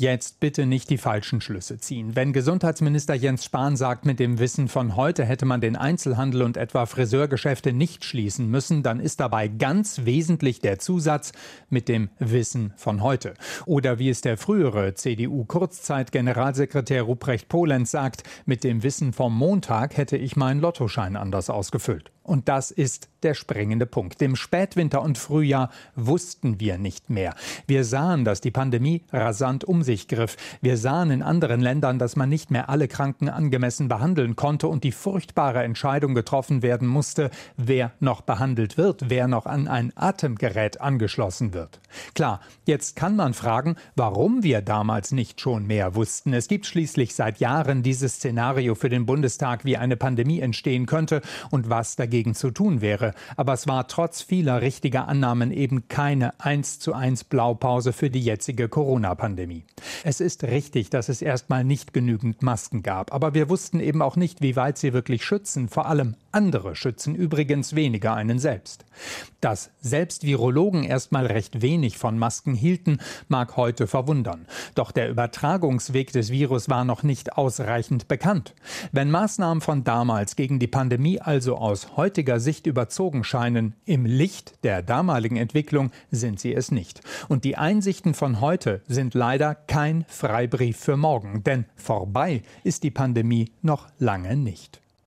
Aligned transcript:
Jetzt 0.00 0.38
bitte 0.38 0.64
nicht 0.64 0.90
die 0.90 0.96
falschen 0.96 1.40
Schlüsse 1.40 1.78
ziehen. 1.78 2.14
Wenn 2.14 2.32
Gesundheitsminister 2.32 3.14
Jens 3.14 3.44
Spahn 3.44 3.76
sagt, 3.76 4.06
mit 4.06 4.20
dem 4.20 4.38
Wissen 4.38 4.68
von 4.68 4.94
heute 4.94 5.24
hätte 5.24 5.44
man 5.44 5.60
den 5.60 5.74
Einzelhandel 5.74 6.42
und 6.42 6.56
etwa 6.56 6.86
Friseurgeschäfte 6.86 7.72
nicht 7.72 8.04
schließen 8.04 8.48
müssen, 8.48 8.84
dann 8.84 9.00
ist 9.00 9.18
dabei 9.18 9.48
ganz 9.48 10.04
wesentlich 10.04 10.60
der 10.60 10.78
Zusatz 10.78 11.32
mit 11.68 11.88
dem 11.88 12.10
Wissen 12.20 12.74
von 12.76 13.02
heute. 13.02 13.34
Oder 13.66 13.98
wie 13.98 14.08
es 14.08 14.20
der 14.20 14.36
frühere 14.36 14.94
CDU-Kurzzeit-Generalsekretär 14.94 17.02
Ruprecht 17.02 17.48
Polenz 17.48 17.90
sagt, 17.90 18.22
mit 18.46 18.62
dem 18.62 18.84
Wissen 18.84 19.12
vom 19.12 19.36
Montag 19.36 19.96
hätte 19.96 20.16
ich 20.16 20.36
meinen 20.36 20.60
Lottoschein 20.60 21.16
anders 21.16 21.50
ausgefüllt. 21.50 22.12
Und 22.28 22.48
das 22.48 22.70
ist 22.70 23.08
der 23.22 23.32
springende 23.34 23.86
Punkt. 23.86 24.20
Im 24.22 24.36
Spätwinter 24.36 25.02
und 25.02 25.16
Frühjahr 25.16 25.70
wussten 25.96 26.60
wir 26.60 26.76
nicht 26.76 27.08
mehr. 27.08 27.34
Wir 27.66 27.84
sahen, 27.84 28.24
dass 28.24 28.42
die 28.42 28.50
Pandemie 28.50 29.02
rasant 29.12 29.64
um 29.64 29.82
sich 29.82 30.08
griff. 30.08 30.36
Wir 30.60 30.76
sahen 30.76 31.10
in 31.10 31.22
anderen 31.22 31.60
Ländern, 31.62 31.98
dass 31.98 32.16
man 32.16 32.28
nicht 32.28 32.50
mehr 32.50 32.68
alle 32.68 32.86
Kranken 32.86 33.30
angemessen 33.30 33.88
behandeln 33.88 34.36
konnte 34.36 34.68
und 34.68 34.84
die 34.84 34.92
furchtbare 34.92 35.64
Entscheidung 35.64 36.14
getroffen 36.14 36.62
werden 36.62 36.86
musste, 36.86 37.30
wer 37.56 37.92
noch 37.98 38.20
behandelt 38.20 38.76
wird, 38.76 39.08
wer 39.08 39.26
noch 39.26 39.46
an 39.46 39.66
ein 39.66 39.92
Atemgerät 39.96 40.82
angeschlossen 40.82 41.54
wird. 41.54 41.80
Klar, 42.14 42.40
jetzt 42.66 42.94
kann 42.94 43.16
man 43.16 43.32
fragen, 43.32 43.76
warum 43.96 44.42
wir 44.42 44.60
damals 44.60 45.12
nicht 45.12 45.40
schon 45.40 45.66
mehr 45.66 45.94
wussten. 45.94 46.34
Es 46.34 46.46
gibt 46.46 46.66
schließlich 46.66 47.14
seit 47.14 47.40
Jahren 47.40 47.82
dieses 47.82 48.16
Szenario 48.16 48.74
für 48.74 48.90
den 48.90 49.06
Bundestag, 49.06 49.64
wie 49.64 49.78
eine 49.78 49.96
Pandemie 49.96 50.40
entstehen 50.40 50.84
könnte 50.86 51.22
und 51.50 51.70
was 51.70 51.96
dagegen 51.96 52.17
dagegen 52.18 52.34
zu 52.34 52.50
tun 52.50 52.80
wäre. 52.80 53.14
Aber 53.36 53.52
es 53.52 53.68
war 53.68 53.86
trotz 53.86 54.22
vieler 54.22 54.60
richtiger 54.60 55.06
Annahmen 55.06 55.52
eben 55.52 55.86
keine 55.86 56.38
1 56.40 56.80
zu 56.80 56.92
1 56.92 57.24
Blaupause 57.24 57.92
für 57.92 58.10
die 58.10 58.20
jetzige 58.20 58.68
Corona-Pandemie. 58.68 59.62
Es 60.02 60.20
ist 60.20 60.42
richtig, 60.42 60.90
dass 60.90 61.08
es 61.08 61.22
erstmal 61.22 61.62
nicht 61.62 61.92
genügend 61.92 62.42
Masken 62.42 62.82
gab. 62.82 63.12
Aber 63.12 63.34
wir 63.34 63.48
wussten 63.48 63.78
eben 63.78 64.02
auch 64.02 64.16
nicht, 64.16 64.42
wie 64.42 64.56
weit 64.56 64.78
sie 64.78 64.92
wirklich 64.92 65.24
schützen. 65.24 65.68
Vor 65.68 65.86
allem 65.86 66.16
andere 66.32 66.74
schützen 66.74 67.14
übrigens 67.14 67.74
weniger 67.74 68.14
einen 68.14 68.38
selbst. 68.38 68.84
Dass 69.40 69.70
selbst 69.80 70.24
Virologen 70.24 70.84
erstmal 70.84 71.26
recht 71.26 71.62
wenig 71.62 71.98
von 71.98 72.18
Masken 72.18 72.54
hielten, 72.54 72.98
mag 73.28 73.56
heute 73.56 73.86
verwundern. 73.86 74.46
Doch 74.74 74.90
der 74.90 75.08
Übertragungsweg 75.08 76.12
des 76.12 76.30
Virus 76.30 76.68
war 76.68 76.84
noch 76.84 77.02
nicht 77.02 77.36
ausreichend 77.36 78.08
bekannt. 78.08 78.54
Wenn 78.92 79.10
Maßnahmen 79.10 79.60
von 79.60 79.84
damals 79.84 80.36
gegen 80.36 80.58
die 80.58 80.66
Pandemie 80.66 81.20
also 81.20 81.56
aus 81.56 81.96
heutiger 81.96 82.40
Sicht 82.40 82.66
überzogen 82.66 83.24
scheinen, 83.24 83.74
im 83.84 84.04
Licht 84.04 84.64
der 84.64 84.82
damaligen 84.82 85.36
Entwicklung 85.36 85.90
sind 86.10 86.40
sie 86.40 86.54
es 86.54 86.70
nicht. 86.70 87.00
Und 87.28 87.44
die 87.44 87.56
Einsichten 87.56 88.14
von 88.14 88.40
heute 88.40 88.82
sind 88.88 89.14
leider 89.14 89.54
kein 89.54 90.04
Freibrief 90.08 90.78
für 90.78 90.96
morgen, 90.96 91.44
denn 91.44 91.64
vorbei 91.76 92.42
ist 92.64 92.82
die 92.82 92.90
Pandemie 92.90 93.52
noch 93.62 93.86
lange 93.98 94.36
nicht. 94.36 94.80